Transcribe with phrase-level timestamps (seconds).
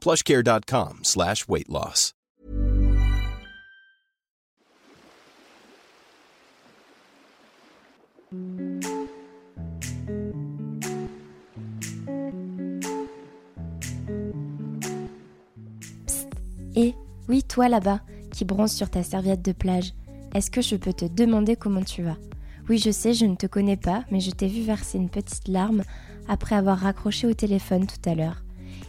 [0.00, 2.12] plushcare.com slash weight loss.
[16.76, 16.94] Et
[17.28, 19.94] oui, toi là-bas, qui bronze sur ta serviette de plage,
[20.34, 22.16] est-ce que je peux te demander comment tu vas?
[22.68, 25.48] Oui, je sais, je ne te connais pas, mais je t'ai vu verser une petite
[25.48, 25.82] larme
[26.28, 28.45] après avoir raccroché au téléphone tout à l'heure.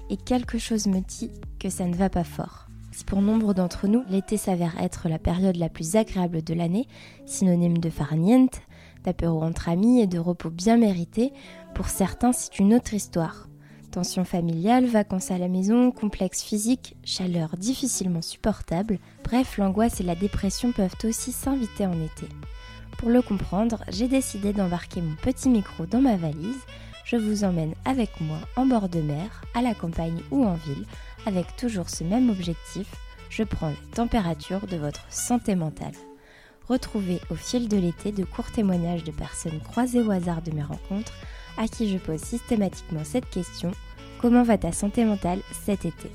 [0.10, 2.68] Et quelque chose me dit que ça ne va pas fort.
[2.92, 6.88] Si pour nombre d'entre nous, l'été s'avère être la période la plus agréable de l'année,
[7.26, 8.62] synonyme de farniente,
[9.04, 11.32] d'apéro entre amis et de repos bien mérité,
[11.76, 13.48] pour certains c'est une autre histoire.
[13.92, 20.16] Tension familiale, vacances à la maison, complexe physique, chaleur difficilement supportable, bref, l'angoisse et la
[20.16, 22.28] dépression peuvent aussi s'inviter en été.
[22.98, 26.66] Pour le comprendre, j'ai décidé d'embarquer mon petit micro dans ma valise.
[27.10, 30.84] Je vous emmène avec moi en bord de mer, à la campagne ou en ville,
[31.26, 32.86] avec toujours ce même objectif,
[33.30, 35.94] je prends la température de votre santé mentale.
[36.68, 40.64] Retrouvez au fil de l'été de courts témoignages de personnes croisées au hasard de mes
[40.64, 41.14] rencontres
[41.58, 43.72] à qui je pose systématiquement cette question
[44.20, 46.12] Comment va ta santé mentale cet été?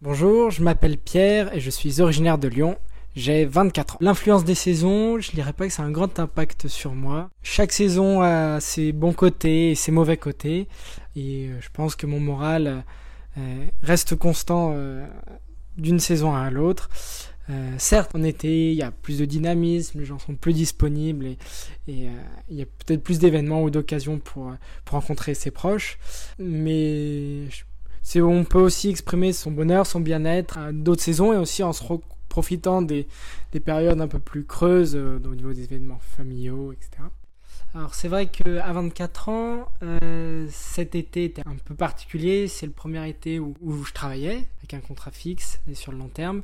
[0.00, 2.76] Bonjour, je m'appelle Pierre et je suis originaire de Lyon.
[3.14, 3.98] J'ai 24 ans.
[4.00, 7.30] L'influence des saisons, je dirais pas que c'est un grand impact sur moi.
[7.42, 10.68] Chaque saison a ses bons côtés et ses mauvais côtés.
[11.14, 12.84] Et euh, je pense que mon moral
[13.38, 15.06] euh, reste constant euh,
[15.76, 16.88] d'une saison à l'autre.
[17.50, 21.26] Euh, certes, en été, il y a plus de dynamisme, les gens sont plus disponibles
[21.26, 21.38] et,
[21.90, 22.10] euh,
[22.48, 24.52] il y a peut-être plus d'événements ou d'occasions pour,
[24.84, 25.98] pour rencontrer ses proches.
[26.38, 27.44] Mais
[28.16, 31.82] on peut aussi exprimer son bonheur, son bien-être à d'autres saisons et aussi en se
[32.32, 33.06] profitant des,
[33.52, 37.02] des périodes un peu plus creuses euh, au niveau des événements familiaux, etc.
[37.74, 42.46] Alors c'est vrai qu'à 24 ans, euh, cet été était un peu particulier.
[42.46, 43.54] C'est le premier été où,
[43.84, 46.42] je travaillais avec un contrat fixe et sur le long terme.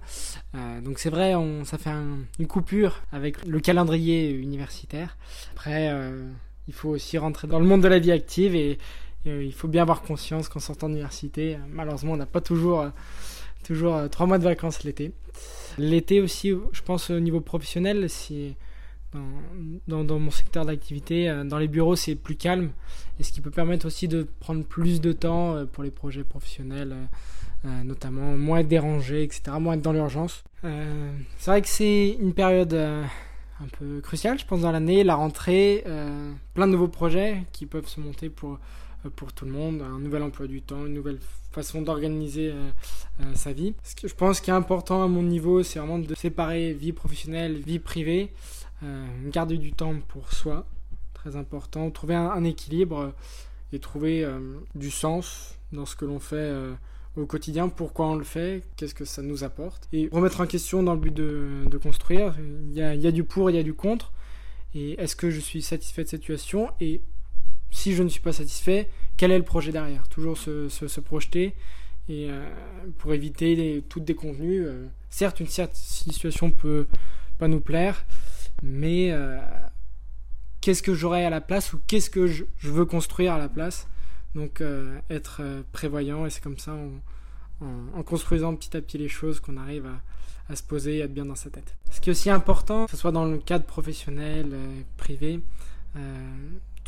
[0.54, 1.34] Euh, donc c'est vrai,
[1.65, 5.19] ça fait un, une coupure avec le calendrier universitaire.
[5.53, 6.31] Après, euh,
[6.66, 8.78] il faut aussi rentrer dans le monde de la vie active et,
[9.27, 12.87] et il faut bien avoir conscience qu'en sortant d'université, malheureusement, on n'a pas toujours,
[13.65, 15.12] toujours trois mois de vacances l'été.
[15.78, 18.56] L'été aussi, je pense au niveau professionnel, c'est
[19.87, 21.28] dans, mon secteur d'activité.
[21.28, 22.71] Euh, dans les bureaux, c'est plus calme,
[23.19, 26.25] et ce qui peut permettre aussi de prendre plus de temps euh, pour les projets
[26.25, 26.94] professionnels,
[27.65, 30.44] euh, notamment moins être dérangé, etc., moins être dans l'urgence.
[30.62, 35.84] c'est vrai que c'est une période un peu cruciale, je pense, dans l'année, la rentrée,
[36.55, 38.59] plein de nouveaux projets qui peuvent se monter pour,
[39.16, 41.18] pour tout le monde, un nouvel emploi du temps, une nouvelle
[41.53, 42.53] façon d'organiser
[43.34, 43.74] sa vie.
[43.83, 46.92] Ce que je pense qui est important à mon niveau, c'est vraiment de séparer vie
[46.92, 48.30] professionnelle, vie privée.
[48.84, 50.65] Euh, garder du temps pour soi,
[51.12, 51.91] très important.
[51.91, 53.12] Trouver un, équilibre
[53.72, 54.39] et trouver euh,
[54.74, 56.74] du sens dans ce que l'on fait euh,
[57.16, 59.89] au quotidien, pourquoi on le fait, qu'est-ce que ça nous apporte?
[59.92, 62.36] Et remettre en question dans le but de, construire.
[62.39, 64.12] Il y, a, il y, a, du pour, il y a du contre.
[64.74, 66.71] Et est-ce que je suis satisfait de cette situation?
[67.70, 68.88] Si je ne suis pas satisfait,
[69.18, 70.09] quel est le projet derrière?
[70.09, 71.54] Toujours se, se, projeter
[72.09, 72.48] et euh,
[72.98, 74.09] pour éviter les, toutes.
[74.10, 76.86] Euh, certes, une certaine situation peut
[77.38, 78.04] pas nous plaire,
[78.62, 79.38] mais euh,
[80.60, 83.88] qu'est-ce que j'aurai à la place ou qu'est-ce que je, veux construire à la place?
[84.34, 84.62] Donc
[85.09, 85.42] être
[85.72, 86.76] prévoyant et c'est comme ça
[87.60, 89.88] en, construisant petit à petit les choses qu'on arrive
[90.48, 91.76] à, se poser et à être bien dans sa tête.
[91.91, 94.54] Ce qui est aussi important, que ce soit dans le cadre professionnel,
[94.97, 95.41] privé,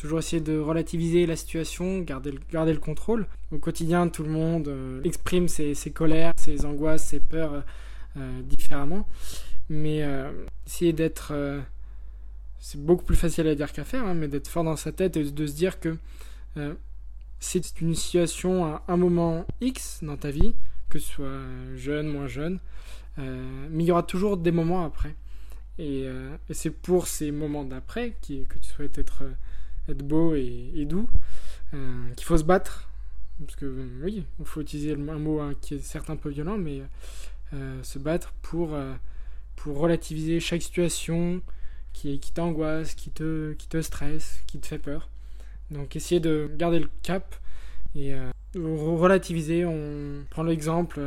[0.00, 3.26] toujours essayer de relativiser la situation, garder le, garder le contrôle.
[3.52, 7.62] Au quotidien, tout le monde euh, exprime ses, colères, ses angoisses, ses peurs
[8.16, 9.06] euh, différemment.
[9.68, 10.32] Mais euh,
[10.66, 11.34] essayer d'être...
[12.58, 15.18] c'est beaucoup plus facile à dire qu'à faire, hein, mais d'être fort dans sa tête
[15.18, 15.96] et de se dire que
[17.38, 20.54] c'est une situation à un moment X dans ta vie,
[20.88, 21.40] que ce soit
[21.76, 22.58] jeune, moins jeune,
[23.18, 25.14] mais il y aura toujours des moments après.
[25.78, 26.06] Et
[26.50, 29.22] c'est pour ces moments d'après que tu souhaites être
[29.90, 31.08] être beau et, doux,
[31.74, 32.88] euh, qu'il faut se battre.
[33.44, 33.66] Parce que
[34.02, 36.82] oui, il faut utiliser un mot hein, qui est certes un peu violent, mais
[37.54, 38.94] euh, se battre pour, euh,
[39.56, 41.40] pour relativiser chaque situation
[41.92, 45.08] qui, qui t'angoisse, qui te, qui te stresse, qui te fait peur.
[45.70, 47.34] Donc essayer de garder le cap
[47.94, 48.14] et
[48.54, 49.64] relativiser.
[49.64, 51.00] On prend l'exemple,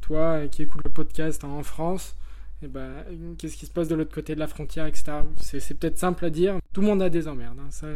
[0.00, 2.16] toi qui écoutes le podcast en France,
[2.64, 2.88] et bah,
[3.36, 5.12] qu'est-ce qui se passe de l'autre côté de la frontière, etc.
[5.38, 6.58] C'est peut-être simple à dire.
[6.72, 7.58] Tout le monde a des emmerdes.
[7.58, 7.70] Hein.
[7.70, 7.88] Ça,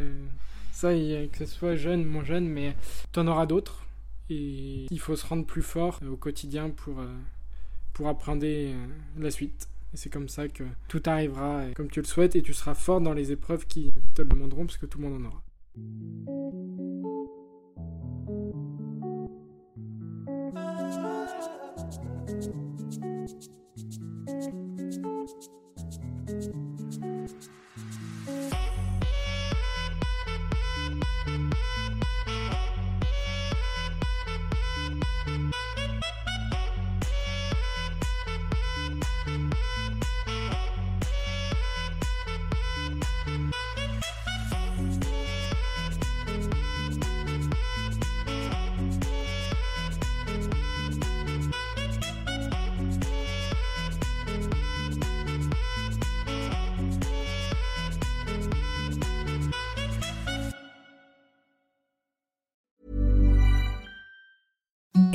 [0.73, 2.76] ça, que ce soit jeune, moins jeune, mais
[3.12, 3.87] tu en auras d'autres.
[4.29, 7.06] Et il faut se rendre plus fort au quotidien pour, euh,
[7.94, 8.87] pour apprendre euh,
[9.19, 9.69] la suite.
[9.94, 13.00] Et c'est comme ça que tout arrivera comme tu le souhaites et tu seras fort
[13.00, 15.43] dans les épreuves qui te le demanderont parce que tout le monde en aura.